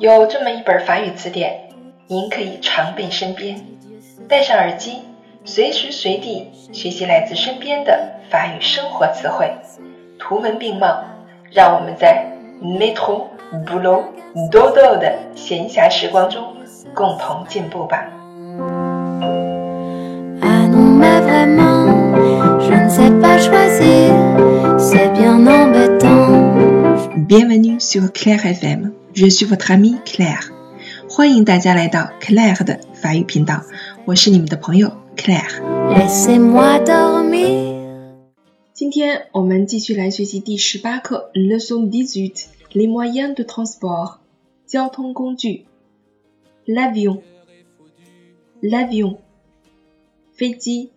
[0.00, 1.70] 有这么一本法语词典，
[2.06, 3.58] 您可以常备身边，
[4.28, 4.98] 戴上耳机，
[5.44, 9.50] 随时随地学习来自身边的法语生活词汇，
[10.16, 11.02] 图文并茂，
[11.50, 12.24] 让我们在
[12.62, 13.24] metro
[13.66, 14.04] boulot
[14.52, 16.44] dodo 的闲暇时光中
[16.94, 18.08] 共同进步吧。
[20.40, 21.88] Ah non, mais vraiment,
[22.60, 24.14] je ne sais pas choisir,
[24.78, 26.38] c'est bien embêtant.
[27.26, 28.46] Bienvenue sur Claire
[29.14, 30.52] Suis votre amie Claire。
[31.08, 33.64] 欢迎大家来到 Claire 的法语频道，
[34.04, 35.60] 我是你们的朋友 Claire。
[35.90, 37.78] Laissez-moi dormir.
[38.72, 44.18] 今天我们继续来学习第十八课 Leçon dix-huit Les moyens de transport
[44.66, 45.66] 交通工具
[46.66, 47.22] L'avion
[48.62, 49.16] L'avion
[50.32, 50.92] 飞机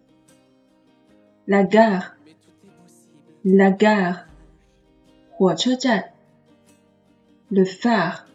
[1.46, 2.12] La gare
[3.42, 4.26] La gare
[5.31, 6.12] 火车站
[7.52, 8.27] le phare,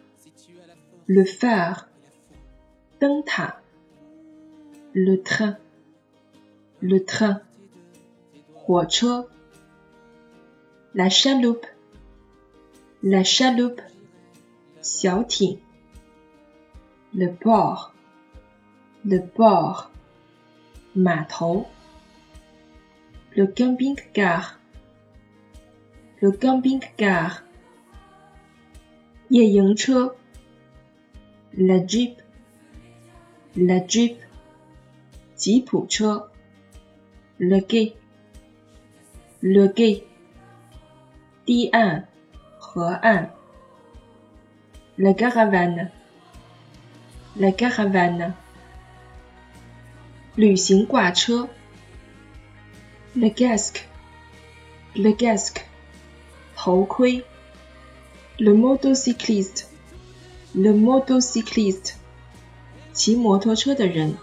[1.07, 1.89] le phare,
[2.99, 3.59] Tengta,
[4.93, 5.57] le train,
[6.81, 7.41] le train,
[8.67, 9.27] Huocho,
[10.93, 11.65] la chaloupe,
[13.01, 13.81] la chaloupe,
[14.83, 15.57] Xiaoting,
[17.15, 17.93] le port,
[19.03, 19.91] le port,
[20.95, 21.65] Matou,
[23.35, 24.59] le camping-car,
[26.21, 27.46] le camping-car,
[29.29, 30.15] 夜营车
[31.51, 32.15] La jeep
[33.55, 34.15] La jeep
[35.35, 36.31] 吉普车
[37.37, 37.93] Le quai
[39.41, 40.03] Le quai
[41.45, 42.07] 堤岸、
[42.59, 43.29] 河岸。
[44.97, 45.91] La caravane
[47.35, 48.33] La caravane
[50.35, 51.47] 旅行挂车。
[53.13, 53.83] Le casque
[54.93, 55.61] Le casque
[56.55, 57.23] 头盔。
[58.38, 59.70] Le motocycliste
[60.54, 61.94] Le motocycliste
[62.92, 64.16] 骑摩托车的人。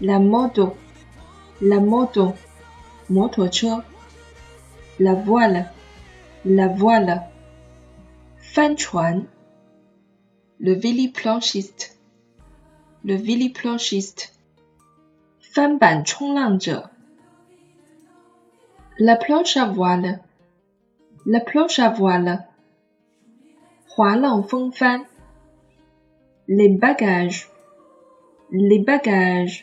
[0.00, 0.76] La moto
[1.60, 2.34] La moto
[3.06, 3.84] 摩托车。
[4.98, 5.66] La voile
[6.44, 7.22] La voile
[8.38, 9.26] 帆船。
[10.58, 11.96] Le véliplanchiste
[13.04, 14.30] Le véliplanchiste
[15.40, 16.90] 帆板冲浪者。
[18.98, 20.20] La planche à voile
[21.26, 22.46] La planche à voile
[23.90, 25.06] 滑浪风帆。
[26.46, 27.46] Les bagages
[28.50, 29.62] Les bagages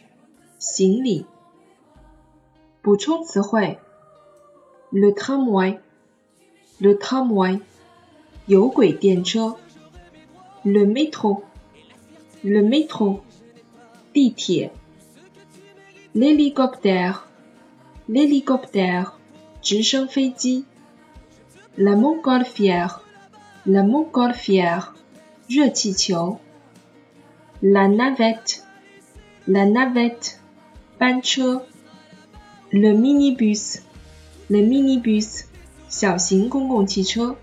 [0.60, 1.26] 行李。
[2.82, 3.80] 补充词汇：
[4.92, 5.80] le tramway
[6.80, 7.62] le tramway
[8.46, 9.56] 有轨电车；
[10.64, 11.44] le métro
[12.44, 13.22] le métro
[14.12, 14.72] 地铁；
[16.14, 17.20] l'hélicoptère
[18.10, 19.14] l'hélicoptère
[19.62, 20.66] 直升飞机；
[21.78, 23.00] la montgolfière
[23.68, 24.94] la montgolfière
[25.48, 26.40] 热气球；
[27.62, 28.64] la navette
[29.48, 30.38] la navette
[30.98, 31.62] 班车；
[32.72, 33.82] le minibus
[34.50, 35.46] le minibus
[35.88, 37.38] 小型公共汽车。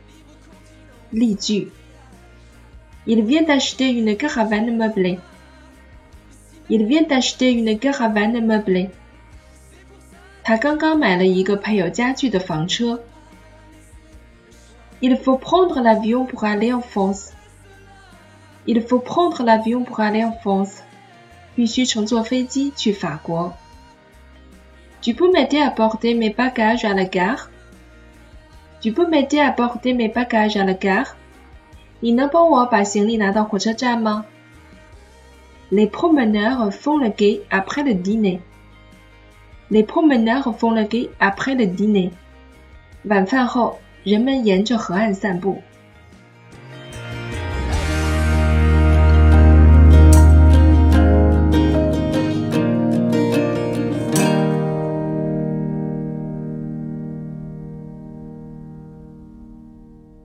[1.10, 1.70] 例句：
[3.06, 5.18] Il vient d'acheter une caravane meublée.
[6.68, 8.90] Il vient d'acheter une caravane meublée.
[10.42, 13.02] 他刚刚买了一个配有家具的房车。
[15.04, 17.32] Il faut prendre l'avion pour aller en France.
[18.66, 20.82] Il faut prendre l'avion pour aller en France.
[21.56, 23.54] 必须乘坐飞机去法国。
[25.02, 27.50] Tu peux m'aider à porter mes bagages à la gare?
[28.80, 31.14] Tu peux m'aider à porter mes bagages à la gare?
[32.00, 34.24] 你能帮我把行李拿到火车站吗？
[35.70, 38.40] Les promeneurs font le quai après le dîner.
[39.70, 42.12] Les promeneurs font le quai après le dîner.
[43.04, 45.59] 晚饭后， 人们沿着河岸散步。